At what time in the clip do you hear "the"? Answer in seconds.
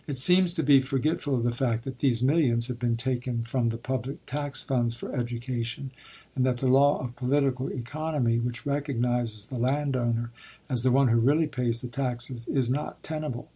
1.43-1.51, 3.69-3.77, 6.57-6.65, 9.45-9.59, 10.81-10.89, 11.81-11.87